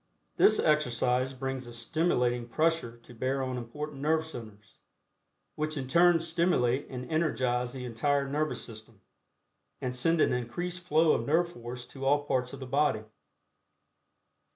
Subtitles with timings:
[0.37, 4.79] This exercise brings a stimulating pressure to bear on important nerve centers,
[5.53, 9.01] which in turn stimulate and energize the entire nervous system,
[9.79, 13.03] and send an increased flow of nerve force to all parts of the body.